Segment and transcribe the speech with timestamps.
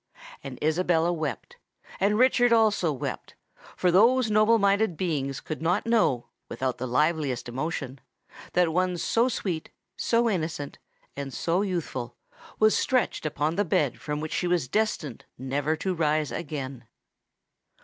[0.43, 3.35] And Isabella wept—and Richard also wept;
[3.75, 7.99] for those noble minded beings could not know, without the liveliest emotion,
[8.53, 10.79] that one so sweet, so innocent,
[11.15, 12.17] and so youthful,
[12.57, 16.85] was stretched upon the bed from which she was destined never to rise again.